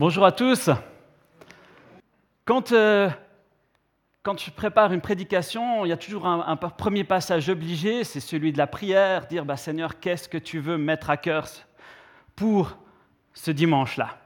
[0.00, 0.70] Bonjour à tous.
[2.46, 3.10] Quand, euh,
[4.22, 8.50] quand je prépare une prédication, il y a toujours un, premier passage obligé, c'est celui
[8.50, 11.46] de la prière, dire bah, Seigneur, qu'est-ce que tu veux mettre à cœur
[12.34, 12.78] pour
[13.34, 14.16] ce dimanche-là?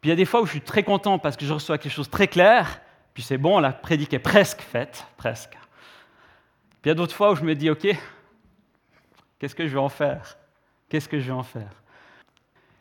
[0.00, 1.76] Puis il y a des fois où je suis très content parce que je reçois
[1.76, 2.80] quelque chose de très clair,
[3.12, 5.58] puis c'est bon, la prédique est presque faite, presque.
[6.80, 7.86] Puis il y a d'autres fois où je me dis, OK,
[9.38, 10.38] qu'est-ce que je vais en faire?
[10.88, 11.83] Qu'est-ce que je vais en faire?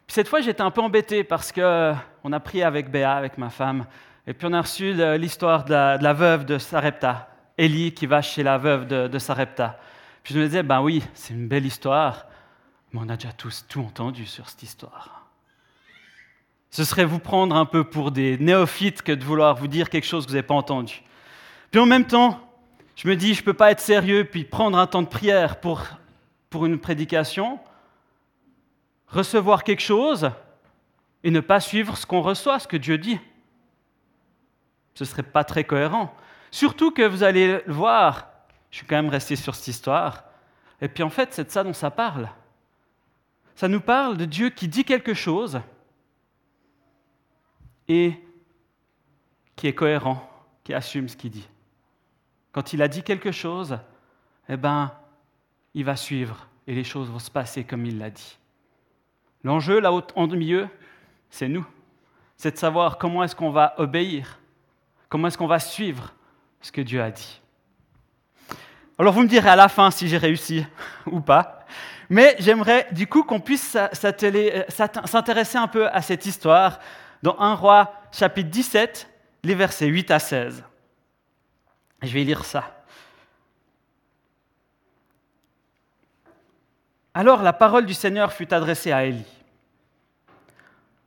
[0.08, 3.50] Puis cette fois, j'étais un peu embêté parce qu'on a prié avec Béa, avec ma
[3.50, 3.86] femme,
[4.28, 8.44] et puis on a reçu l'histoire de, la veuve de Sarepta, Élie qui va chez
[8.44, 9.80] la veuve de, Sarepta.
[10.24, 12.26] Puis je me disais, ben oui, c'est une belle histoire,
[12.92, 15.24] mais on a déjà tous tout entendu sur cette histoire
[16.74, 20.08] ce serait vous prendre un peu pour des néophytes que de vouloir vous dire quelque
[20.08, 21.04] chose que vous n'avez pas entendu.
[21.70, 22.40] Puis en même temps,
[22.96, 25.60] je me dis, je ne peux pas être sérieux puis prendre un temps de prière
[25.60, 25.84] pour,
[26.50, 27.60] pour une prédication,
[29.14, 30.32] recevoir quelque chose
[31.24, 33.20] et ne pas suivre ce qu'on reçoit, ce que Dieu dit.
[34.96, 36.14] Ce ne serait pas très cohérent.
[36.52, 38.28] Surtout que vous allez le voir,
[38.70, 40.24] je suis quand même resté sur cette histoire,
[40.82, 42.30] et puis en fait, c'est de ça dont ça parle.
[43.56, 45.62] Ça nous parle de Dieu qui dit quelque chose,
[47.88, 48.20] et
[49.56, 50.30] qui est cohérent,
[50.64, 51.48] qui assume ce qu'il dit.
[52.52, 53.78] Quand il a dit quelque chose,
[54.50, 54.92] eh ben,
[55.74, 58.38] il va suivre et les choses vont se passer comme il l'a dit.
[59.44, 60.68] L'enjeu, là en milieu,
[61.30, 61.66] c'est nous.
[62.38, 64.40] C'est de savoir comment est-ce qu'on va obéir,
[65.10, 66.14] comment est-ce qu'on va suivre
[66.62, 67.42] ce que Dieu a dit.
[68.98, 70.66] Alors vous me direz à la fin si j'ai réussi
[71.06, 71.66] ou pas,
[72.10, 73.88] mais j'aimerais du coup qu'on puisse euh,
[74.70, 76.80] s'intéresser un peu à cette histoire
[77.22, 79.10] dans 1 Roi chapitre 17,
[79.44, 80.64] les versets 8 à 16.
[82.02, 82.84] Je vais lire ça.
[87.14, 89.26] Alors la parole du Seigneur fut adressée à Élie.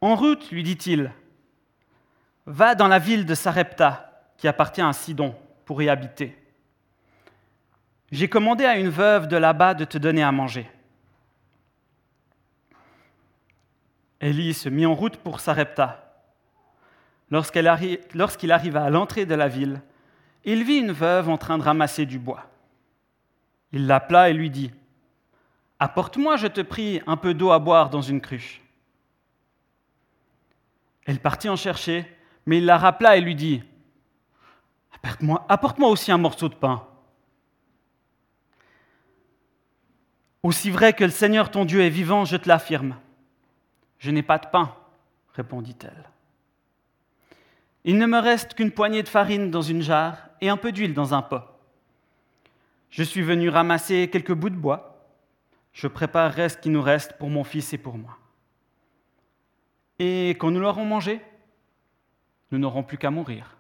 [0.01, 1.11] En route, lui dit-il,
[2.47, 5.34] va dans la ville de Sarepta, qui appartient à Sidon,
[5.65, 6.39] pour y habiter.
[8.12, 10.71] J'ai commandé à une veuve de là-bas de te donner à manger.
[14.21, 16.23] Élie se mit en route pour Sarepta.
[17.31, 19.81] Lorsqu'il arriva à l'entrée de la ville,
[20.44, 22.47] il vit une veuve en train de ramasser du bois.
[23.73, 24.71] Il l'appela et lui dit
[25.78, 28.62] Apporte-moi, je te prie, un peu d'eau à boire dans une cruche.
[31.04, 32.06] Elle partit en chercher,
[32.47, 33.62] mais il la rappela et lui dit
[35.48, 36.87] Apporte-moi aussi un morceau de pain.
[40.42, 42.97] Aussi vrai que le Seigneur ton Dieu est vivant, je te l'affirme.
[43.98, 44.75] Je n'ai pas de pain,
[45.34, 46.10] répondit-elle.
[47.84, 50.94] Il ne me reste qu'une poignée de farine dans une jarre et un peu d'huile
[50.94, 51.43] dans un pot.
[52.91, 54.96] Je suis venu ramasser quelques bouts de bois.
[55.76, 58.16] Je préparerai ce qui nous reste pour mon fils et pour moi.
[59.98, 61.20] Et quand nous l'aurons mangé,
[62.50, 63.59] nous n'aurons plus qu'à mourir.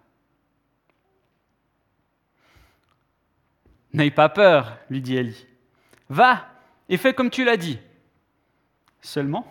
[3.92, 5.46] N'aie pas peur, lui dit Élie.
[6.08, 6.46] Va
[6.88, 7.78] et fais comme tu l'as dit.
[9.02, 9.46] Seulement,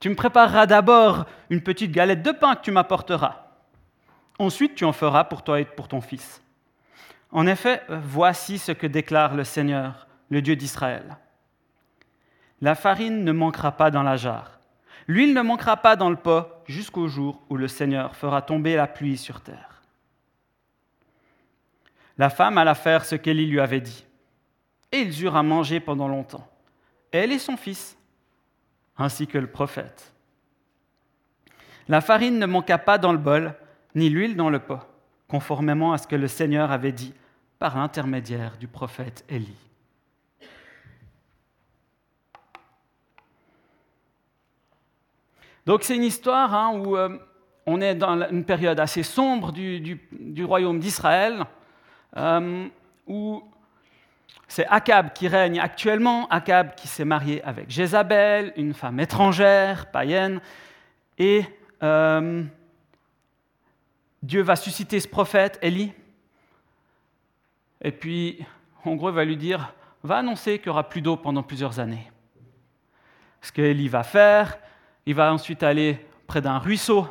[0.00, 3.46] tu me prépareras d'abord une petite galette de pain que tu m'apporteras.
[4.40, 6.42] Ensuite, tu en feras pour toi et pour ton fils.
[7.30, 11.16] En effet, voici ce que déclare le Seigneur, le Dieu d'Israël.
[12.60, 14.60] La farine ne manquera pas dans la jarre,
[15.08, 18.86] l'huile ne manquera pas dans le pot jusqu'au jour où le Seigneur fera tomber la
[18.86, 19.82] pluie sur terre.
[22.18, 24.04] La femme alla faire ce qu'Élie lui avait dit,
[24.92, 26.48] et ils eurent à manger pendant longtemps,
[27.10, 27.96] elle et son fils
[28.98, 30.12] ainsi que le prophète.
[31.88, 33.54] La farine ne manqua pas dans le bol,
[33.94, 34.80] ni l'huile dans le pot,
[35.28, 37.14] conformément à ce que le Seigneur avait dit
[37.58, 39.71] par l'intermédiaire du prophète Élie.
[45.66, 47.18] Donc c'est une histoire hein, où euh,
[47.66, 51.44] on est dans une période assez sombre du, royaume d'Israël,
[52.16, 52.66] euh,
[53.06, 53.42] où
[54.48, 60.40] c'est Akab qui règne actuellement, Akab qui s'est marié avec Jézabel, une femme étrangère, païenne,
[61.18, 61.44] et
[61.82, 62.42] euh,
[64.22, 65.92] Dieu va susciter ce prophète, Élie,
[67.80, 68.44] et puis
[68.84, 69.72] en gros il va lui dire,
[70.02, 72.10] va annoncer qu'il n'y aura plus d'eau pendant plusieurs années.
[73.40, 74.58] Ce qu'Élie va faire,
[75.06, 77.06] il va ensuite aller près d'un ruisseau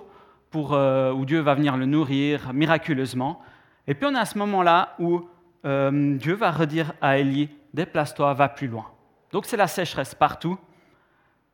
[0.55, 3.41] euh, où Dieu va venir le nourrir miraculeusement.
[3.87, 5.27] Et puis on est à ce moment-là où
[5.65, 8.85] euh, Dieu va redire à Élie, déplace-toi, va plus loin.
[9.31, 10.57] Donc c'est la sécheresse partout,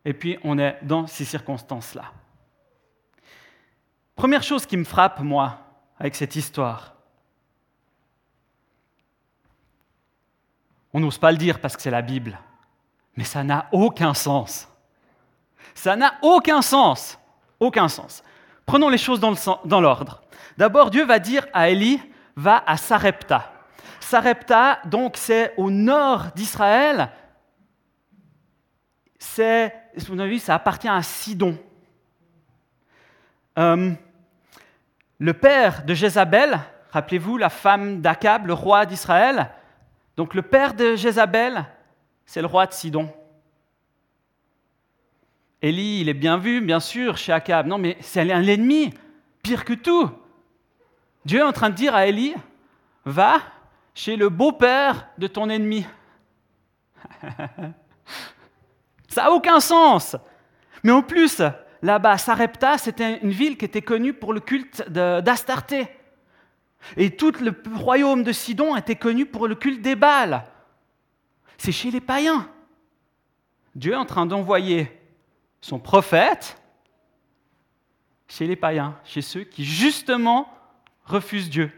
[0.04, 2.06] et puis on est dans ces circonstances-là.
[4.16, 5.60] Première chose qui me frappe, moi,
[6.00, 6.96] avec cette histoire,
[10.94, 12.40] on n'ose pas le dire parce que c'est la Bible,
[13.16, 14.68] mais ça n'a aucun sens.
[15.78, 17.20] Ça n'a aucun sens.
[17.60, 18.24] Aucun sens.
[18.66, 20.24] Prenons les choses dans l'ordre.
[20.58, 22.02] D'abord, Dieu va dire à Élie,
[22.36, 23.54] va à Sarepta.
[24.00, 27.12] Sarepta, donc, c'est au nord d'Israël.
[29.20, 29.72] C'est,
[30.08, 31.56] vous avez vu, ça appartient à Sidon.
[33.60, 33.92] Euh,
[35.20, 36.60] le père de Jézabel,
[36.90, 39.52] rappelez-vous, la femme d'Akab, le roi d'Israël.
[40.16, 41.66] Donc, le père de Jézabel,
[42.26, 43.14] c'est le roi de Sidon.
[45.62, 47.68] Élie, il est bien vu, bien sûr, chez Akab.
[47.68, 48.94] Non, mais c'est l'ennemi,
[49.42, 50.10] pire que tout.
[51.26, 52.36] Dieu est en train de dire à Élie,
[53.06, 53.42] va
[53.94, 55.86] chez le beau-père de ton ennemi.
[59.10, 60.16] Ça n'a aucun sens.
[60.84, 61.42] Mais en plus,
[61.82, 65.88] là-bas, Sarepta, c'était une ville qui était connue pour le culte d'Astarté.
[66.96, 70.44] Et tout le royaume de Sidon était connu pour le culte des Baals.
[71.58, 72.48] C'est chez les païens.
[73.76, 74.92] Dieu est en train d'envoyer
[75.62, 76.62] son prophète
[78.28, 80.48] chez les païens, chez ceux qui justement
[81.06, 81.72] refusent Dieu.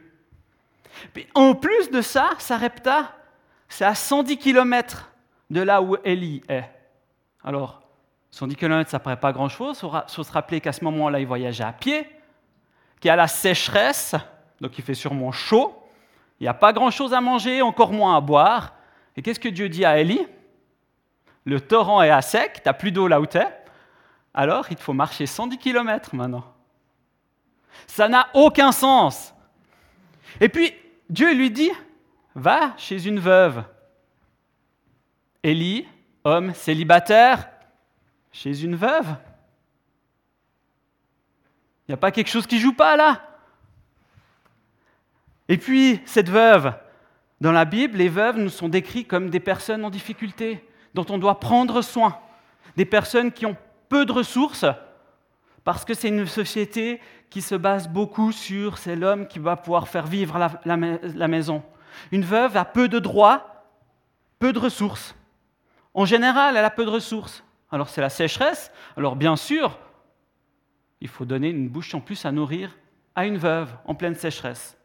[1.15, 3.15] Mais en plus de ça, Sarepta,
[3.67, 5.11] c'est à 110 km
[5.49, 6.65] de là où Élie est.
[7.43, 7.81] Alors,
[8.31, 9.81] 110 km, ça ne paraît pas grand-chose.
[9.83, 12.07] Il faut se rappeler qu'à ce moment-là, il voyageait à pied,
[12.99, 14.15] qu'il y a la sécheresse,
[14.59, 15.75] donc il fait sûrement chaud.
[16.39, 18.73] Il n'y a pas grand-chose à manger, encore moins à boire.
[19.15, 20.25] Et qu'est-ce que Dieu dit à Élie?
[21.45, 23.47] Le torrent est à sec, tu n'as plus d'eau là où tu es.
[24.33, 26.43] Alors, il faut marcher 110 km maintenant.
[27.87, 29.33] Ça n'a aucun sens.
[30.39, 30.73] Et puis,
[31.09, 31.71] Dieu lui dit,
[32.35, 33.63] va chez une veuve.
[35.43, 35.87] Élie,
[36.23, 37.49] homme célibataire,
[38.31, 39.07] chez une veuve.
[41.87, 43.25] Il n'y a pas quelque chose qui joue pas là.
[45.47, 46.73] Et puis, cette veuve,
[47.41, 51.17] dans la Bible, les veuves nous sont décrites comme des personnes en difficulté, dont on
[51.17, 52.19] doit prendre soin,
[52.77, 53.57] des personnes qui ont
[53.89, 54.65] peu de ressources,
[55.63, 59.87] parce que c'est une société qui se base beaucoup sur c'est l'homme qui va pouvoir
[59.87, 61.63] faire vivre la, maison.
[62.11, 63.65] Une veuve a peu de droits,
[64.39, 65.15] peu de ressources.
[65.93, 67.43] En général, elle a peu de ressources.
[67.71, 68.71] Alors c'est la sécheresse.
[68.95, 69.77] Alors bien sûr,
[71.01, 72.75] il faut donner une bouche en plus à nourrir
[73.15, 74.77] à une veuve en pleine sécheresse.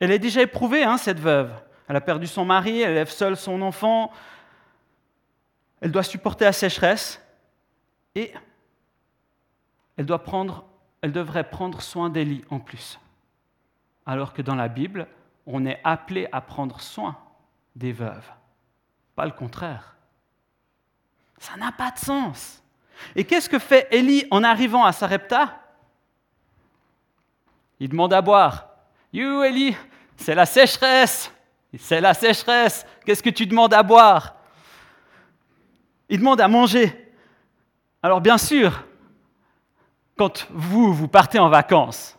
[0.00, 1.50] Elle est déjà éprouvée, hein, cette veuve.
[1.88, 4.10] Elle a perdu son mari, elle élève seule son enfant,
[5.80, 7.20] elle doit supporter la sécheresse
[8.14, 8.32] et
[9.96, 12.98] elle, devrait prendre soin d'Élie en plus.
[14.04, 15.06] Alors que dans la Bible,
[15.46, 17.16] on est appelé à prendre soin
[17.74, 18.30] des veuves,
[19.14, 19.96] pas le contraire.
[21.38, 22.62] Ça n'a pas de sens.
[23.14, 25.60] Et qu'est-ce que fait Élie en arrivant à Sarepta?
[27.78, 28.68] Il demande à boire.
[29.12, 29.76] You, Élie,
[30.16, 31.30] c'est la sécheresse.
[31.78, 32.86] C'est la sécheresse.
[33.04, 34.35] Qu'est-ce que tu demandes à boire?
[36.08, 36.92] Il demande à manger.
[38.02, 38.84] Alors bien sûr,
[40.16, 42.16] quand vous, vous partez en vacances,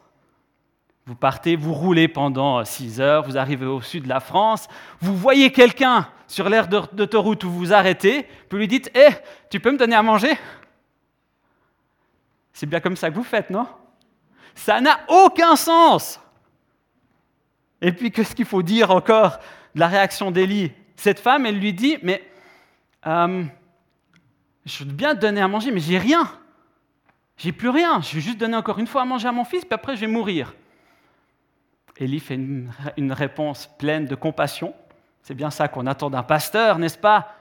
[1.05, 4.67] vous partez, vous roulez pendant 6 heures, vous arrivez au sud de la France,
[4.99, 9.07] vous voyez quelqu'un sur l'aire d'autoroute où vous vous arrêtez, vous lui dites Hé,
[9.49, 10.37] tu peux me donner à manger?
[12.51, 13.67] C'est bien comme ça que vous faites, non?
[14.53, 16.19] Ça n'a aucun sens!
[17.81, 19.37] Et puis, qu'est-ce qu'il faut dire encore
[19.75, 22.23] de la réaction d'Élie Cette femme, elle lui dit Mais
[23.05, 23.43] euh,
[24.67, 26.29] je veux bien te donner à manger, mais j'ai rien.
[27.37, 28.01] J'ai plus rien.
[28.01, 30.01] Je vais juste donner encore une fois à manger à mon fils, puis après je
[30.01, 30.53] vais mourir.
[31.95, 34.75] Élie fait une, réponse pleine de compassion.
[35.23, 37.33] C'est bien ça qu'on attend d'un pasteur, n'est-ce pas?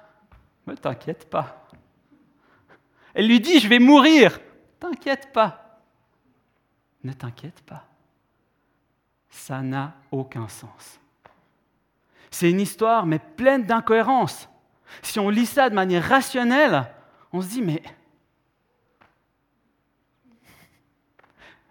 [0.67, 1.69] Ne t'inquiète pas.
[3.13, 4.41] Elle lui dit, je vais mourir.
[4.79, 5.81] T'inquiète pas.
[7.05, 7.85] Ne t'inquiète pas.
[9.29, 11.01] Ça n'a aucun sens.
[12.31, 14.49] C'est une histoire, mais pleine d'incohérences.
[15.03, 16.87] Si on lit ça de manière rationnelle,
[17.37, 17.83] on se dit, mais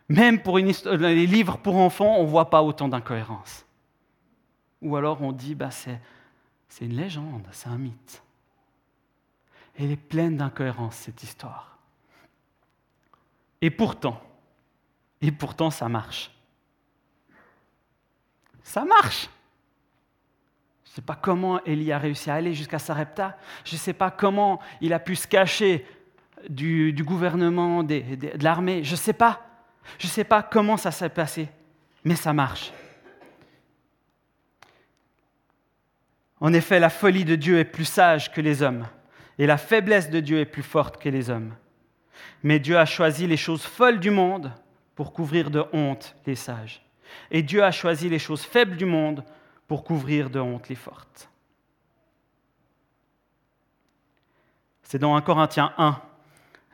[0.07, 3.65] même pour les livres pour enfants, on ne voit pas autant d'incohérences.
[4.81, 5.99] Ou alors on dit, bah, c'est,
[6.69, 8.21] c'est une légende, c'est un mythe.
[9.77, 11.77] Elle est pleine d'incohérences, cette histoire.
[13.61, 14.21] Et pourtant,
[15.21, 16.31] et pourtant ça marche.
[18.63, 19.29] Ça marche.
[20.95, 23.37] Je ne sais pas comment Élie a réussi à aller jusqu'à Sarepta.
[23.65, 25.85] Je ne sais pas comment il a pu se cacher
[26.47, 28.01] du, gouvernement, de
[28.41, 28.81] l'armée.
[28.85, 29.41] Je ne sais pas.
[29.99, 31.49] Je ne sais pas comment ça s'est passé,
[32.05, 32.71] mais ça marche.
[36.39, 38.87] En effet, la folie de Dieu est plus sage que les hommes,
[39.37, 41.55] et la faiblesse de Dieu est plus forte que les hommes.
[42.41, 44.53] Mais Dieu a choisi les choses folles du monde
[44.95, 46.81] pour couvrir de honte les sages.
[47.31, 49.25] Et Dieu a choisi les choses faibles du monde
[49.67, 51.29] pour couvrir de honte les fortes.
[54.83, 55.99] C'est dans 1 Corinthiens 1,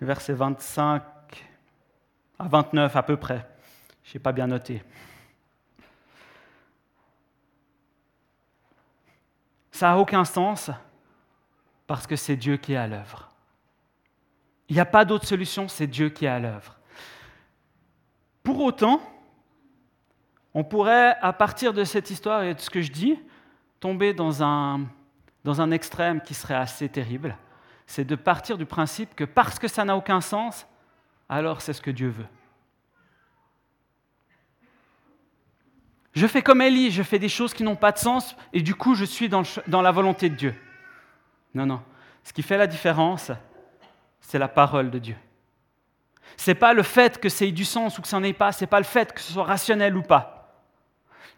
[0.02, 1.04] verset 25
[2.40, 3.48] à 29 à peu près.
[4.04, 4.84] Je n'ai pas bien noté.
[9.72, 10.70] Ça n'a aucun sens
[11.88, 13.32] parce que c'est Dieu qui est à l'œuvre.
[14.70, 16.78] Il n'y a pas d'autre solution, c'est Dieu qui est à l'œuvre.
[18.44, 19.02] Pour autant,
[20.54, 23.18] on pourrait, à partir de cette histoire et de ce que je dis,
[23.80, 24.82] tomber dans un,
[25.44, 27.38] dans un extrême qui serait assez terrible.
[27.88, 30.68] C'est de partir du principe que parce que ça n'a aucun sens,
[31.30, 32.28] alors c'est ce que Dieu veut.
[36.14, 38.76] Je fais comme Élie, je fais des choses qui n'ont pas de sens et du
[38.76, 40.56] coup je suis dans, dans la volonté de Dieu.
[41.54, 41.82] Non, non.
[42.24, 43.32] Ce qui fait la différence,
[44.20, 45.16] c'est la parole de Dieu.
[46.38, 48.34] Ce n'est pas le fait que ça ait du sens ou que ça n'en ait
[48.34, 50.41] pas, ce n'est pas le fait que ce soit rationnel ou pas.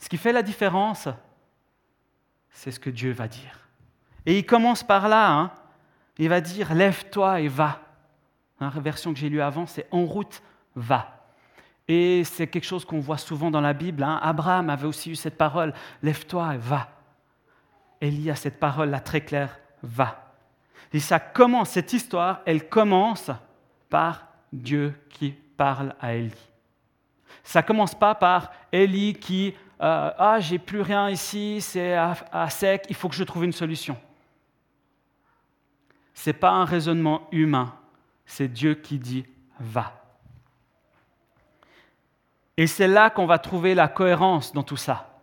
[0.03, 1.07] Ce qui fait la différence,
[2.49, 3.69] c'est ce que Dieu va dire.
[4.25, 5.31] Et il commence par là.
[5.31, 5.51] Hein.
[6.17, 7.79] Il va dire Lève-toi et va.
[8.59, 10.43] La version que j'ai lue avant, c'est En route,
[10.75, 11.25] va.
[11.87, 14.03] Et c'est quelque chose qu'on voit souvent dans la Bible.
[14.03, 14.19] Hein.
[14.21, 16.89] Abraham avait aussi eu cette parole Lève-toi et va.
[18.01, 20.33] Élie a cette parole là très claire Va.
[20.91, 23.31] Et ça commence, cette histoire, elle commence
[23.89, 26.49] par Dieu qui parle à Élie.
[27.41, 29.53] Ça commence pas par Élie qui
[29.83, 33.51] euh, ah j'ai plus rien ici, c'est à, sec, il faut que je trouve une
[33.51, 33.97] solution.
[36.13, 37.75] Ce n'est pas un raisonnement humain,
[38.25, 39.25] c'est Dieu qui dit
[39.59, 40.01] va.
[42.55, 45.19] Et c'est là qu'on va trouver la cohérence dans tout ça.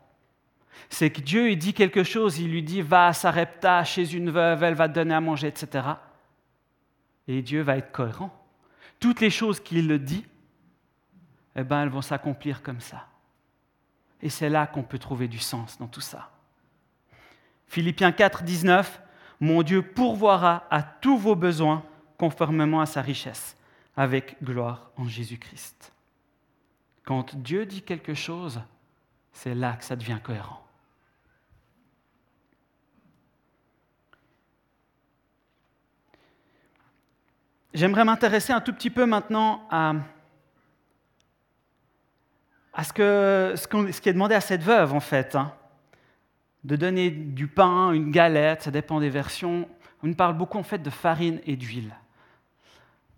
[0.90, 4.30] C'est que Dieu il dit quelque chose, il lui dit va à Sarepta chez une
[4.30, 5.86] veuve, elle va te donner à manger, etc.
[7.28, 8.30] Et Dieu va être cohérent.
[8.98, 10.26] Toutes les choses qu'il dit,
[11.56, 13.09] eh ben, elles vont s'accomplir comme ça.
[14.22, 16.30] Et c'est là qu'on peut trouver du sens dans tout ça.
[17.66, 19.00] Philippiens 4, 19,
[19.40, 21.84] Mon Dieu pourvoira à tous vos besoins
[22.18, 23.56] conformément à sa richesse,
[23.96, 25.92] avec gloire en Jésus-Christ.
[27.04, 28.60] Quand Dieu dit quelque chose,
[29.32, 30.62] c'est là que ça devient cohérent.
[37.72, 39.94] J'aimerais m'intéresser un tout petit peu maintenant à,
[42.72, 45.34] à ce, que, ce, qui est demandé à cette veuve, en fait.
[45.34, 45.52] Hein.
[46.64, 49.68] De donner du pain, une galette, ça dépend des versions.
[50.02, 51.94] On parle beaucoup, en fait, de farine et d'huile.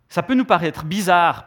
[0.08, 1.46] Ça peut nous paraître bizarre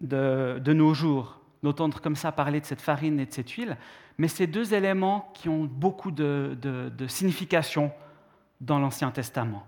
[0.00, 3.76] de, nos jours d'entendre comme ça parler de cette farine et de cette huile,
[4.18, 7.92] mais c'est deux éléments qui ont beaucoup de, de signification
[8.60, 9.64] dans l'Ancien Testament.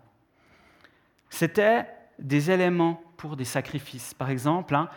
[1.30, 1.86] C'était
[2.18, 4.14] des éléments pour des sacrifices.
[4.14, 4.88] Par exemple, hein,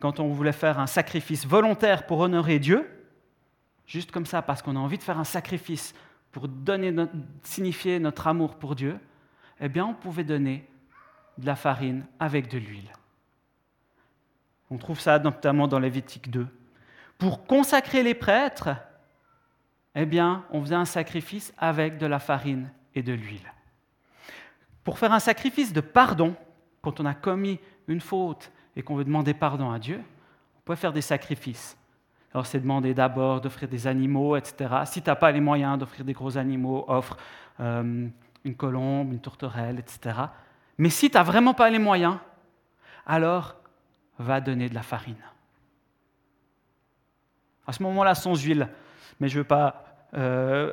[0.00, 2.88] quand on voulait faire un sacrifice volontaire pour honorer Dieu,
[3.86, 5.94] juste comme ça, parce qu'on a envie de faire un sacrifice
[6.32, 6.94] pour donner
[7.42, 8.98] signifier notre amour pour Dieu,
[9.60, 10.68] eh bien, on pouvait donner
[11.38, 12.92] de la farine avec de l'huile.
[14.70, 16.46] On trouve ça notamment dans Lévitique 2.
[17.18, 18.70] Pour consacrer les prêtres,
[19.94, 23.52] eh bien, on faisait un sacrifice avec de la farine et de l'huile.
[24.84, 26.36] Pour faire un sacrifice de pardon,
[26.82, 30.00] quand on a commis une faute et qu'on veut demander pardon à Dieu,
[30.58, 31.76] on peut faire des sacrifices.
[32.32, 34.82] Alors c'est demander d'abord d'offrir des animaux, etc.
[34.84, 37.16] Si tu n'as pas les moyens d'offrir des gros animaux, offre
[37.60, 38.06] euh,
[38.44, 40.18] une colombe, une tourterelle, etc.
[40.76, 42.18] Mais si tu n'as vraiment pas les moyens,
[43.06, 43.56] alors
[44.18, 45.16] va donner de la farine.
[47.66, 48.68] À ce moment-là, sans huile,
[49.18, 50.72] mais je ne veux pas euh,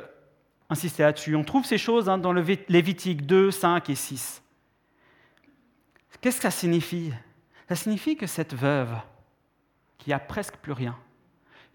[0.70, 1.34] insister là-dessus.
[1.34, 4.42] On trouve ces choses hein, dans le Lévitique 2, 5 et 6.
[6.20, 7.12] Qu'est-ce que ça signifie?
[7.68, 8.94] Ça signifie que cette veuve,
[9.98, 10.98] qui a presque plus rien,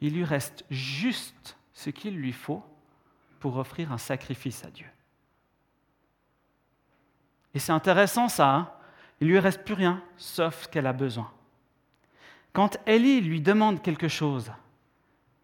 [0.01, 2.63] il lui reste juste ce qu'il lui faut
[3.39, 4.86] pour offrir un sacrifice à Dieu.
[7.53, 8.72] Et c'est intéressant ça, hein.
[9.19, 11.31] il lui reste plus rien sauf ce qu'elle a besoin.
[12.53, 14.51] Quand Élie lui demande quelque chose,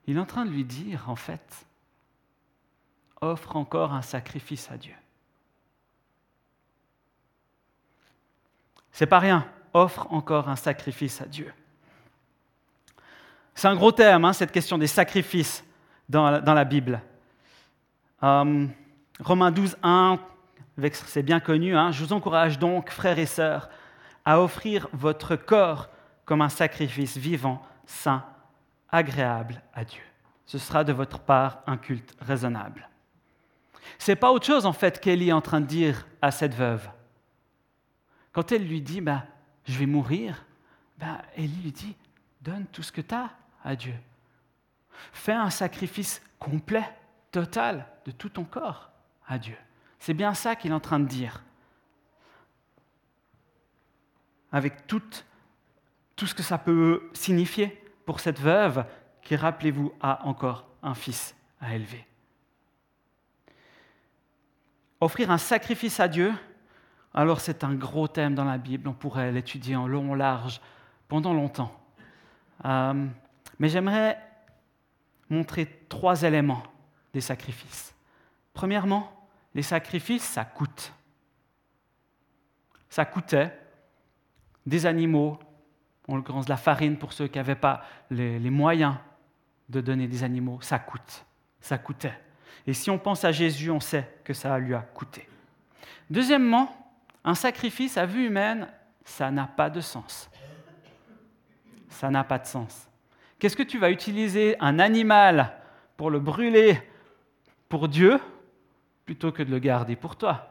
[0.06, 1.66] il est en train de lui dire, en fait,
[3.22, 4.94] offre encore un sacrifice à Dieu.
[8.92, 11.51] C'est pas rien offre encore un sacrifice à Dieu.
[13.53, 15.63] C'est un gros terme, hein, cette question des sacrifices
[16.08, 17.01] dans la, Bible.
[18.24, 18.67] Euh,
[19.20, 20.20] Romains 12, 1,
[20.91, 23.70] c'est bien connu, hein, je vous encourage donc, frères et sœurs,
[24.24, 25.89] à offrir votre corps
[26.24, 28.24] comme un sacrifice vivant, saint,
[28.89, 30.01] agréable à Dieu.
[30.46, 32.89] Ce sera de votre part un culte raisonnable.
[33.98, 36.88] C'est pas autre chose en fait qu'Élie est en train de dire à cette veuve.
[38.32, 39.24] Quand elle lui dit, bah,
[39.66, 40.46] je vais mourir,
[40.98, 41.96] ben, Élie lui dit,
[42.42, 43.32] donne tout ce que tu as
[43.64, 43.96] à Dieu.
[45.12, 46.90] Fais un sacrifice complet,
[47.32, 48.92] total, de tout ton corps
[49.28, 49.58] à Dieu.
[50.00, 51.42] C'est bien ça qu'il est en train de dire.
[54.56, 55.02] avec tout,
[56.16, 58.86] tout ce que ça peut signifier pour cette veuve
[59.22, 62.08] qui, rappelez-vous, a encore un fils à élever.
[65.02, 66.34] Offrir un sacrifice à Dieu,
[67.16, 70.60] alors c'est un gros thème dans la Bible, on pourrait l'étudier en long, en large,
[71.08, 71.72] pendant longtemps.
[72.66, 73.08] Euh,
[73.58, 74.20] mais j'aimerais
[75.30, 76.62] montrer trois éléments
[77.14, 77.96] des sacrifices.
[78.54, 79.10] Premièrement,
[79.54, 80.92] les sacrifices, ça coûte.
[82.90, 83.58] Ça coûtait
[84.66, 85.40] des animaux,
[86.10, 88.96] l'occurrence de la farine pour ceux qui n'avaient pas les, les moyens
[89.70, 91.26] de donner des animaux, ça coûte.
[91.62, 92.20] Ça coûtait.
[92.68, 95.28] Et si on pense à Jésus, on sait que ça lui a coûté.
[96.10, 96.85] Deuxièmement,
[97.25, 98.67] un sacrifice à vue humaine,
[99.03, 100.29] ça n'a pas de sens.
[101.89, 102.88] Ça n'a pas de sens.
[103.39, 105.58] Qu'est-ce que tu vas utiliser un animal
[105.98, 106.79] pour le brûler
[107.67, 108.20] pour Dieu
[109.05, 110.50] plutôt que de le garder pour toi?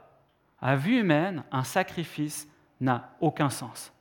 [0.61, 2.49] À vue humaine, un sacrifice
[2.81, 3.93] n'a aucun sens.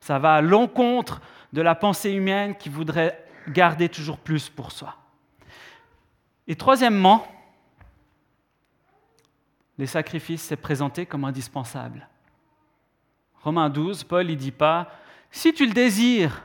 [0.00, 1.22] Ça va à l'encontre
[1.52, 4.96] de la pensée humaine qui voudrait garder toujours plus pour soi.
[6.46, 7.26] Et troisièmement,
[9.78, 12.08] les sacrifices, c'est présenté comme indispensable.
[13.42, 14.90] Romains 12, Paul ne dit pas,
[15.30, 16.42] si tu le désires,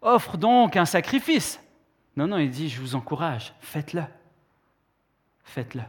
[0.00, 1.60] offre donc un sacrifice.
[2.16, 4.04] Non, non, il dit, je vous encourage, faites-le.
[5.44, 5.82] Faites-le.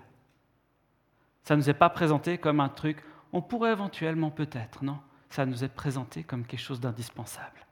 [1.44, 5.00] Ça ne nous est pas présenté comme un truc, on pourrait éventuellement peut-être, non?
[5.30, 7.65] Ça nous est présenté comme quelque chose d'indispensable.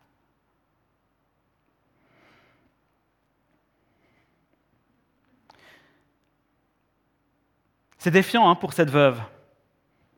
[8.04, 9.22] C'est défiant hein, pour cette veuve.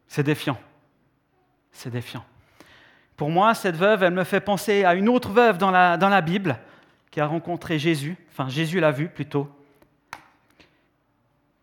[0.08, 0.58] C'est défiant.
[1.72, 2.26] C'est défiant.
[3.16, 6.58] Pour moi, cette veuve, elle me fait penser à une autre veuve dans la, Bible
[7.12, 9.48] qui a rencontré Jésus, enfin Jésus l'a vu plutôt.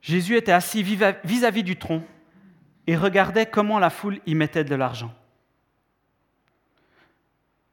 [0.00, 2.04] Jésus était assis vis-à-vis du tronc
[2.86, 5.12] et regardait comment la foule y mettait de l'argent.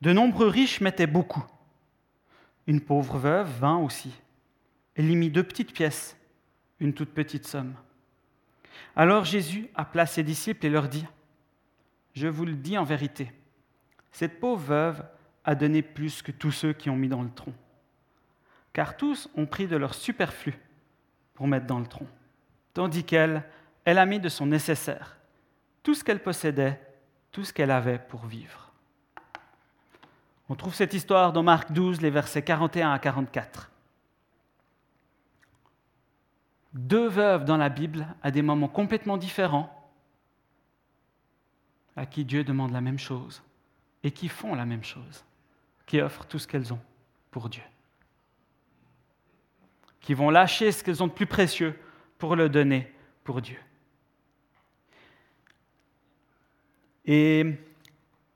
[0.02, 1.46] De nombreux riches mettaient beaucoup.
[2.66, 4.12] Une pauvre veuve vint aussi.
[4.96, 6.18] Elle y mit deux petites pièces,
[6.80, 7.76] une toute petite somme.
[9.00, 11.06] Alors Jésus appela ses disciples et leur dit,
[12.16, 13.32] Je vous le dis en vérité,
[14.12, 15.06] cette pauvre veuve
[15.46, 17.54] a donné plus que tous ceux qui ont mis dans le tronc,
[18.74, 20.54] car tous ont pris de leur superflu
[21.34, 22.08] pour mettre dans le tronc,
[22.74, 23.46] tandis qu'elle,
[23.86, 25.16] elle a mis de son nécessaire,
[25.82, 26.78] tout ce qu'elle possédait,
[27.32, 28.74] tout ce qu'elle avait pour vivre.
[30.50, 33.72] On trouve cette histoire dans Marc 12, les versets 41 à 44
[36.74, 39.76] deux veuves dans la Bible à des moments complètement différents,
[41.96, 43.44] à qui Dieu demande la même chose
[44.04, 45.26] et qui font la même chose,
[45.86, 46.80] qui offrent tout ce qu'elles ont
[47.32, 47.64] pour Dieu,
[50.00, 51.78] qui vont lâcher ce qu'elles ont de plus précieux
[52.18, 53.58] pour le donner pour Dieu.
[57.06, 57.58] Et,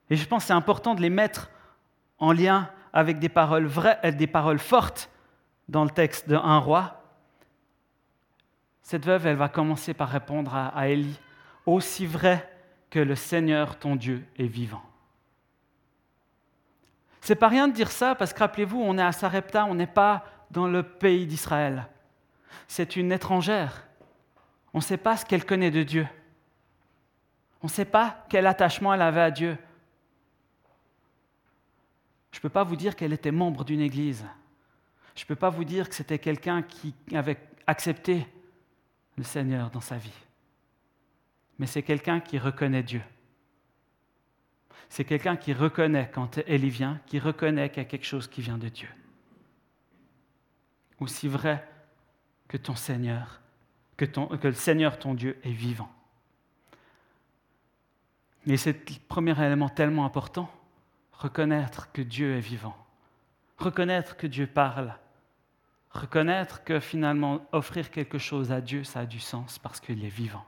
[0.09, 1.49] je pense que c'est important de les mettre
[2.19, 5.09] en lien avec des paroles vraies, des paroles fortes
[5.69, 7.02] dans le texte de roi,
[8.83, 11.17] cette veuve, elle va commencer par répondre à, Élie,
[11.65, 12.49] aussi vrai
[12.89, 14.83] que le Seigneur ton Dieu est vivant.
[17.21, 19.87] C'est pas rien de dire ça parce que rappelez-vous, on est à Sarepta, on n'est
[19.87, 21.87] pas dans le pays d'Israël.
[22.67, 23.87] C'est une étrangère.
[24.73, 26.05] On ne sait pas ce qu'elle connaît de Dieu.
[27.61, 29.57] On ne sait pas quel attachement elle avait à Dieu.
[32.33, 34.25] Je ne peux pas vous dire qu'elle était membre d'une église.
[35.15, 38.27] Je ne peux pas vous dire que c'était quelqu'un qui avait accepté
[39.17, 40.11] le Seigneur dans sa vie.
[41.59, 43.01] Mais c'est quelqu'un qui reconnaît Dieu.
[44.89, 48.27] C'est quelqu'un qui reconnaît quand elle y vient, qui reconnaît qu'il y a quelque chose
[48.27, 48.89] qui vient de Dieu.
[50.99, 51.67] Aussi vrai
[52.47, 53.41] que ton Seigneur,
[53.97, 55.91] que, que le Seigneur ton Dieu est vivant.
[58.45, 60.51] Et c'est le premier élément tellement important,
[61.13, 62.75] reconnaître que Dieu est vivant,
[63.57, 64.95] reconnaître que Dieu parle,
[65.93, 70.09] reconnaître que finalement offrir quelque chose à Dieu, ça a du sens parce qu'il est
[70.09, 70.45] vivant.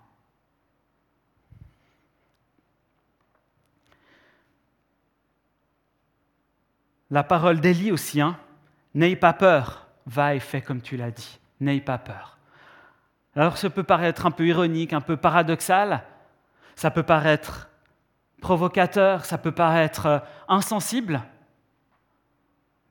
[7.11, 8.37] La parole d'Élie aussi, hein,
[8.95, 12.39] n'aie pas peur, va et fais comme tu l'as dit, n'aie pas peur.
[13.35, 16.03] Alors ça peut paraître un peu ironique, un peu paradoxal,
[16.75, 17.69] ça peut paraître
[18.41, 21.21] provocateur, ça peut paraître euh, insensible,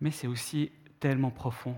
[0.00, 1.76] mais c'est aussi tellement profond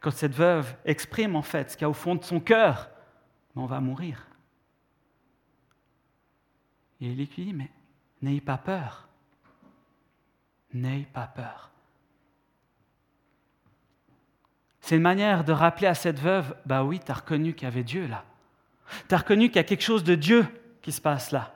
[0.00, 2.90] quand cette veuve exprime en fait ce qu'il y a au fond de son cœur,
[3.54, 4.26] on va mourir.
[7.00, 7.70] Et il lui dit, mais
[8.22, 9.08] n'ayez pas peur.
[10.72, 11.70] N'ayez pas peur.
[14.80, 17.66] C'est une manière de rappeler à cette veuve, bah oui, tu as reconnu qu'il y
[17.66, 18.24] avait Dieu là.
[19.08, 20.46] Tu as reconnu qu'il y a quelque chose de Dieu
[20.82, 21.54] qui se passe là.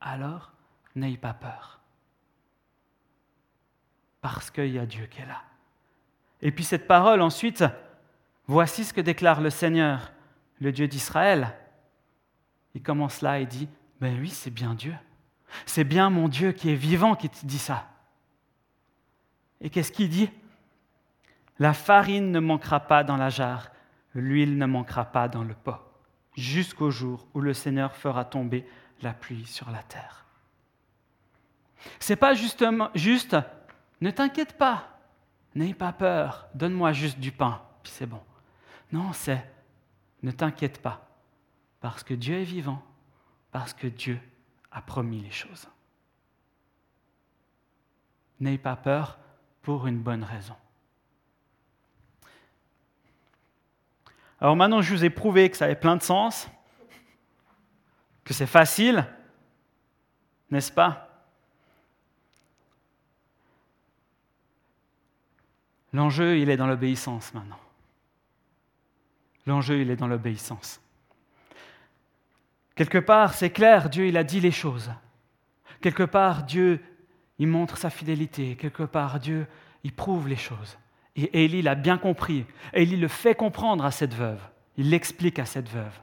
[0.00, 0.52] alors
[0.94, 1.80] n'ayez pas peur.
[4.22, 5.42] Parce qu'il y a Dieu qui est là.
[6.42, 7.64] Et puis cette parole ensuite,
[8.46, 10.12] voici ce que déclare le Seigneur,
[10.60, 11.54] le Dieu d'Israël.
[12.74, 13.68] Il commence là et dit,
[14.00, 14.94] ben oui, c'est bien Dieu.
[15.64, 17.86] C'est bien mon Dieu qui est vivant qui te dit ça.
[19.60, 20.30] Et qu'est-ce qu'il dit
[21.58, 23.70] La farine ne manquera pas dans la jarre,
[24.14, 25.78] l'huile ne manquera pas dans le pot,
[26.36, 28.66] jusqu'au jour où le Seigneur fera tomber
[29.02, 30.26] la pluie sur la terre.
[32.00, 33.36] C'est pas justement juste
[34.00, 34.95] ne t'inquiète pas,
[35.56, 38.22] n'aie pas peur, donne-moi juste du pain, puis c'est bon.
[38.92, 39.44] Non, c'est
[40.22, 41.08] ne t'inquiète pas,
[41.80, 42.82] parce que Dieu est vivant,
[43.50, 44.20] parce que Dieu
[44.70, 45.68] a promis les choses.
[48.38, 49.18] N'aie pas peur
[49.62, 50.56] pour une bonne raison.
[54.40, 56.48] Alors maintenant, je vous ai prouvé que ça avait plein de sens,
[58.24, 59.06] que c'est facile,
[60.50, 61.05] n'est-ce pas?
[65.96, 67.58] L'enjeu, il est dans l'obéissance maintenant.
[69.46, 70.78] L'enjeu, il est dans l'obéissance.
[72.74, 74.90] Quelque part, c'est clair, Dieu, il a dit les choses.
[75.80, 76.84] Quelque part, Dieu,
[77.38, 78.56] il montre sa fidélité.
[78.56, 79.46] Quelque part, Dieu,
[79.84, 80.76] il prouve les choses.
[81.16, 82.44] Et Élie l'a bien compris.
[82.74, 84.42] Élie le fait comprendre à cette veuve.
[84.76, 85.98] Il l'explique à cette veuve.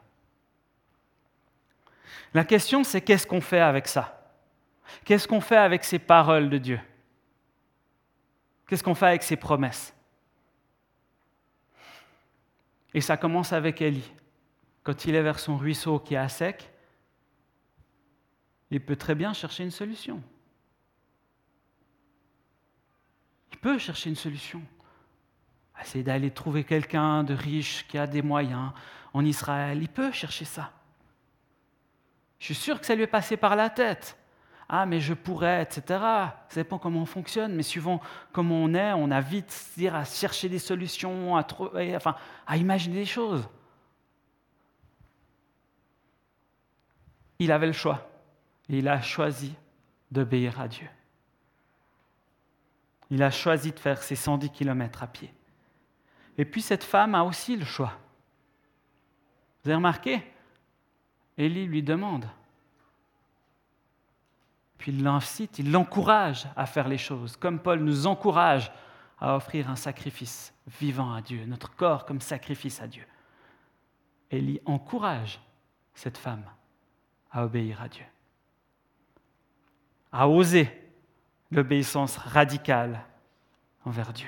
[2.33, 4.33] La question, c'est qu'est-ce qu'on fait avec ça?
[5.05, 6.79] Qu'est-ce qu'on fait avec ces paroles de Dieu?
[8.73, 9.93] Qu'est-ce qu'on fait avec ces promesses?
[12.95, 14.11] Et ça commence avec Élie.
[14.81, 16.73] Quand il est vers son ruisseau qui est à sec,
[18.71, 20.23] il peut très bien chercher une solution.
[23.51, 24.63] Il peut chercher une solution.
[25.79, 28.71] Essayer d'aller trouver quelqu'un de riche qui a des moyens
[29.13, 29.83] en Israël.
[29.83, 30.73] Il peut chercher ça.
[32.39, 34.17] Je suis sûr que ça lui est passé par la tête.
[34.69, 35.83] Ah, mais je pourrais, etc.
[36.49, 40.49] Ça dépend comment on fonctionne, mais suivant comment on est, on a vite à chercher
[40.49, 42.15] des solutions, à, trouver, enfin,
[42.47, 43.47] à imaginer des choses.
[47.39, 48.09] Il avait le choix
[48.69, 49.53] il a choisi
[50.11, 50.87] d'obéir à Dieu.
[53.09, 55.31] Il a choisi de faire ses 110 kilomètres à pied.
[56.37, 57.93] Et puis cette femme a aussi le choix.
[59.63, 60.23] Vous avez remarqué?
[61.37, 62.25] Élie lui demande.
[64.83, 68.69] Puis il l'incite, il l'encourage à faire les choses, comme Paul nous encourage
[69.17, 73.05] à offrir un sacrifice vivant à Dieu, notre corps comme sacrifice à Dieu.
[74.29, 75.39] Élie encourage
[75.93, 76.43] cette femme
[77.31, 78.03] à obéir à Dieu,
[80.11, 80.69] à oser
[81.49, 83.05] l'obéissance radicale
[83.85, 84.27] envers Dieu.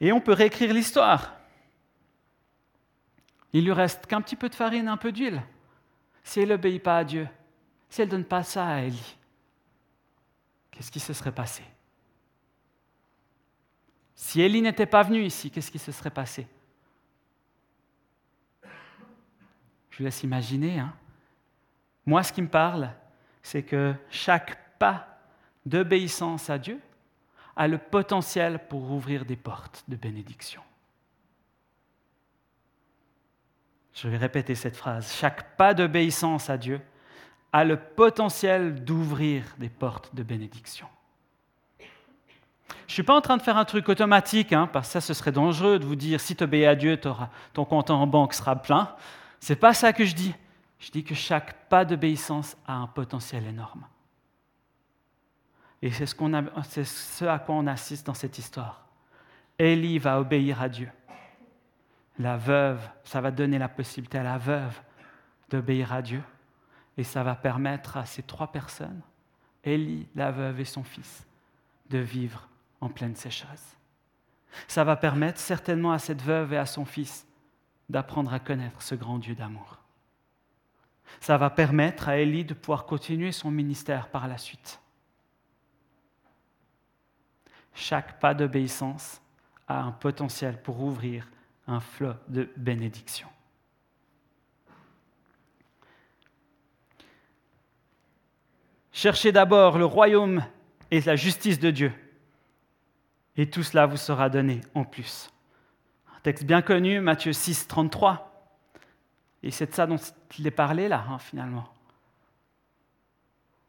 [0.00, 1.34] Et on peut réécrire l'histoire.
[3.52, 5.42] Il lui reste qu'un petit peu de farine, un peu d'huile.
[6.24, 7.28] Si elle n'obéit pas à Dieu,
[7.88, 9.16] si elle ne donne pas ça à Élie,
[10.72, 11.62] qu'est-ce qui se serait passé?
[14.14, 16.46] Si Élie n'était pas venu ici, qu'est-ce qui se serait passé?
[19.90, 20.80] Je vous laisse imaginer.
[20.80, 20.92] Hein.
[22.06, 22.90] Moi, ce qui me parle,
[23.42, 25.20] c'est que chaque pas
[25.64, 26.80] d'obéissance à Dieu
[27.54, 30.62] a le potentiel pour ouvrir des portes de bénédiction.
[33.94, 35.12] Je vais répéter cette phrase.
[35.14, 36.80] Chaque pas d'obéissance à Dieu
[37.52, 40.88] a le potentiel d'ouvrir des portes de bénédiction.
[42.86, 45.00] Je ne suis pas en train de faire un truc automatique, hein, parce que ça,
[45.00, 47.00] ce serait dangereux de vous dire si tu obéis à Dieu,
[47.52, 48.94] ton compte en banque sera plein.
[49.40, 50.34] Ce n'est pas ça que je dis.
[50.80, 53.86] Je dis que chaque pas d'obéissance a un potentiel énorme.
[55.80, 58.84] Et c'est ce, ce, à quoi on assiste dans cette histoire.
[59.58, 60.90] Élie va obéir à Dieu.
[62.18, 64.80] La veuve, ça va donner la possibilité à la veuve
[65.50, 66.22] d'obéir à Dieu.
[66.96, 69.00] Et ça va permettre à ces trois personnes,
[69.64, 71.26] Élie, la veuve et son fils,
[71.90, 72.48] de vivre
[72.80, 73.76] en pleine sécheresse.
[74.68, 77.26] Ça va permettre certainement à cette veuve et à son fils
[77.88, 79.78] d'apprendre à connaître ce grand Dieu d'amour.
[81.20, 84.80] Ça va permettre à Élie de pouvoir continuer son ministère par la suite.
[87.74, 89.20] Chaque pas d'obéissance
[89.66, 91.28] a un potentiel pour ouvrir
[91.66, 93.28] un flot de bénédiction.
[98.92, 100.44] Cherchez d'abord le royaume
[100.90, 101.92] et la justice de Dieu,
[103.36, 105.30] et tout cela vous sera donné en plus.
[106.16, 108.30] Un texte bien connu, Matthieu 6, 33.
[109.42, 109.98] Et c'est de ça dont
[110.38, 111.68] il est parlé là, hein, finalement.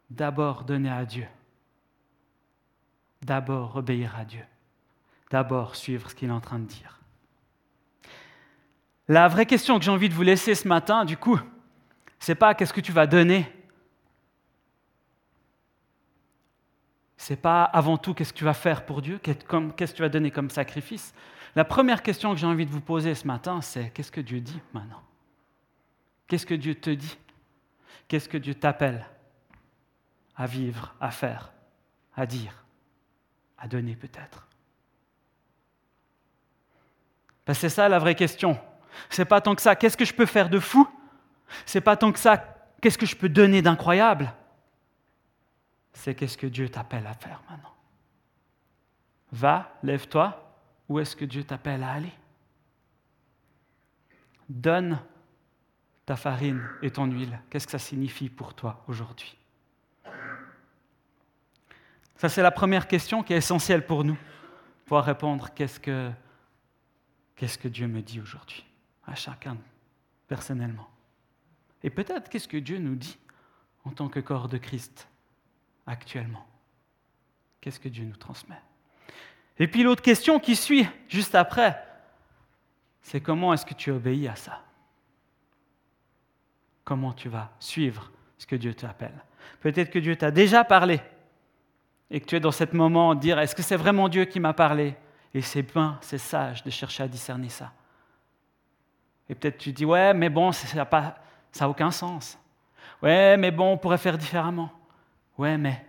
[0.09, 1.27] D'abord donner à Dieu.
[3.23, 4.45] D'abord obéir à Dieu.
[5.31, 6.99] D'abord suivre ce qu'il est en train de dire.
[9.07, 11.39] La vraie question que j'ai envie de vous laisser ce matin, du coup,
[12.17, 13.45] C'est pas qu'est-ce que tu vas donner.
[17.17, 20.09] C'est pas avant tout qu'est-ce que tu vas faire pour Dieu, qu'est-ce que tu vas
[20.09, 21.13] donner comme sacrifice.
[21.55, 24.41] La première question que j'ai envie de vous poser ce matin, c'est qu'est-ce que Dieu
[24.41, 25.01] dit maintenant?
[26.27, 27.17] Qu'est-ce que Dieu te dit?
[28.07, 29.05] Qu'est-ce que Dieu t'appelle
[30.35, 31.51] à vivre, à faire,
[32.15, 32.65] à dire,
[33.57, 34.47] à donner peut-être?
[37.45, 38.59] Ben, C'est ça la vraie question.
[39.09, 40.87] C'est pas tant que ça, qu'est-ce que je peux faire de fou?
[41.65, 42.37] C'est pas tant que ça,
[42.81, 44.33] qu'est-ce que je peux donner d'incroyable?
[45.93, 47.73] C'est qu'est-ce que Dieu t'appelle à faire maintenant.
[49.31, 52.13] Va, lève-toi, où est-ce que Dieu t'appelle à aller?
[54.47, 54.99] Donne
[56.05, 57.39] ta farine et ton huile.
[57.49, 59.37] Qu'est-ce que ça signifie pour toi aujourd'hui?
[62.15, 64.17] Ça, c'est la première question qui est essentielle pour nous,
[64.85, 66.11] pour répondre qu'est-ce que,
[67.35, 68.63] qu'est-ce que Dieu me dit aujourd'hui,
[69.07, 69.57] à chacun
[70.27, 70.89] personnellement.
[71.83, 73.17] Et peut-être qu'est-ce que Dieu nous dit
[73.83, 75.07] en tant que corps de Christ
[75.85, 76.45] actuellement?
[77.61, 78.61] Qu'est-ce que Dieu nous transmet?
[79.57, 81.81] Et puis l'autre question qui suit juste après,
[83.01, 84.63] c'est comment est-ce que tu obéis à ça?
[86.83, 89.23] Comment tu vas suivre ce que Dieu t'appelle?
[89.61, 90.99] Peut-être que Dieu t'a déjà parlé
[92.09, 94.39] et que tu es dans ce moment de dire est-ce que c'est vraiment Dieu qui
[94.39, 94.95] m'a parlé?
[95.33, 97.73] Et c'est bien, c'est sage de chercher à discerner ça.
[99.29, 102.37] Et peut-être tu dis ouais, mais bon, ça n'a aucun sens.
[103.01, 104.71] Ouais, mais bon, on pourrait faire différemment.
[105.37, 105.85] Ouais, mais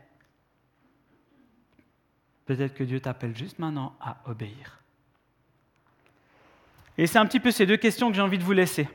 [2.47, 4.81] peut-être que Dieu t'appelle juste maintenant à obéir.
[6.99, 8.89] Et c'est un petit peu ces deux questions que j'ai envie de vous laisser.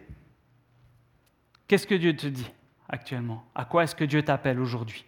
[1.67, 2.51] Qu'est-ce que Dieu te dit
[2.89, 3.45] actuellement?
[3.55, 5.05] À quoi est-ce que Dieu t'appelle aujourd'hui?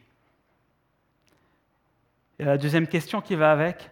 [2.40, 3.90] Et la deuxième question qui va avec,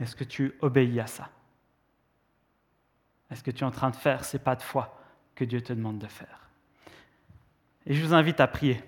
[0.00, 1.30] est-ce que tu obéis à ça?
[3.30, 5.00] Est-ce que tu es en train de faire ces pas de foi
[5.34, 6.48] que Dieu te demande de faire?
[7.86, 8.82] Et je vous invite à prier.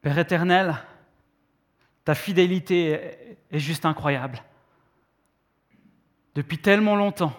[0.00, 0.76] Père éternel,
[2.04, 4.42] ta fidélité est juste incroyable.
[6.34, 7.34] Depuis tellement longtemps,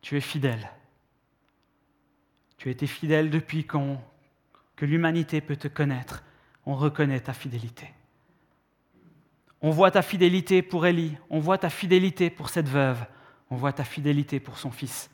[0.00, 0.70] tu es fidèle.
[2.64, 6.24] Tu as été fidèle depuis que l'humanité peut te connaître.
[6.64, 7.92] On reconnaît ta fidélité.
[9.60, 13.04] On voit ta fidélité pour Élie, on voit ta fidélité pour cette veuve,
[13.50, 15.10] on voit ta fidélité pour son fils.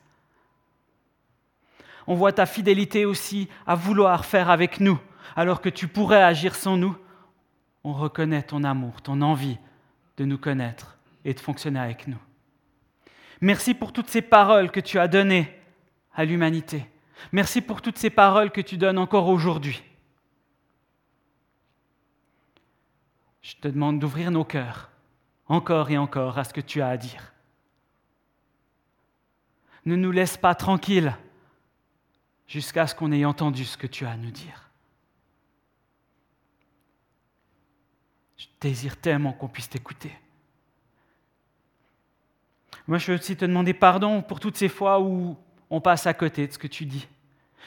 [2.06, 5.00] On voit ta fidélité aussi à vouloir faire avec nous
[5.34, 6.96] alors que tu pourrais agir sans nous,
[7.82, 9.58] on reconnaît ton amour, ton envie
[10.18, 12.20] de nous connaître et de fonctionner avec nous.
[13.40, 15.52] Merci pour toutes ces paroles que tu as données
[16.14, 16.86] à l'humanité.
[17.32, 19.82] Merci pour toutes ces paroles que tu donnes encore aujourd'hui.
[23.42, 24.90] Je te demande d'ouvrir nos cœurs
[25.46, 27.32] encore et encore à ce que tu as à dire.
[29.84, 31.16] Ne nous laisse pas tranquilles
[32.46, 34.70] jusqu'à ce qu'on ait entendu ce que tu as à nous dire.
[38.36, 40.12] Je désire tellement qu'on puisse t'écouter.
[42.86, 45.36] Moi, je veux aussi te demander pardon pour toutes ces fois où
[45.70, 47.08] on passe à côté de ce que tu dis.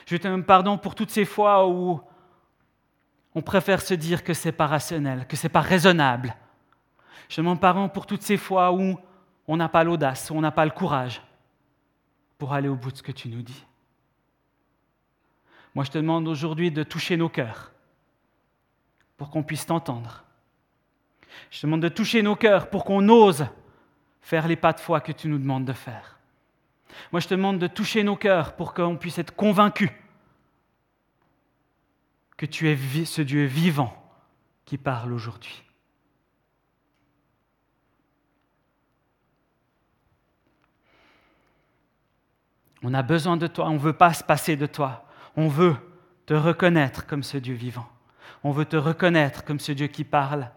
[0.06, 2.02] Je te demande pardon pour toutes ces fois où
[3.36, 6.36] on préfère se dire que c'est pas rationnel, que c'est pas raisonnable.
[7.30, 8.98] Je te demande pardon pour toutes ces fois où
[9.48, 11.22] on n'a pas l'audace, où on n'a pas le courage
[12.38, 13.66] pour aller au bout de ce que tu nous dis.
[15.74, 17.72] Moi, je te demande aujourd'hui de toucher nos cœurs
[19.18, 20.24] pour qu'on puisse t'entendre
[21.50, 23.46] je te demande de toucher nos cœurs pour qu'on ose
[24.22, 26.18] faire les pas de foi que tu nous demandes de faire.
[27.12, 29.92] Moi, je te demande de toucher nos cœurs pour qu'on puisse être convaincus
[32.38, 33.96] que tu es ce Dieu vivant
[34.66, 35.64] qui parle aujourd'hui.
[42.84, 45.06] On a besoin de toi, on ne veut pas se passer de toi.
[45.38, 45.76] On veut
[46.26, 47.88] te reconnaître comme ce Dieu vivant.
[48.44, 50.52] On veut te reconnaître comme ce Dieu qui parle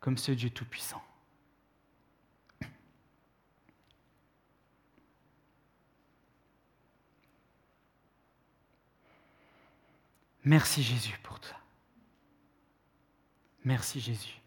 [0.00, 1.02] comme ce Dieu Tout-Puissant.
[10.44, 11.56] Merci Jésus pour ça.
[13.64, 14.41] Merci Jésus.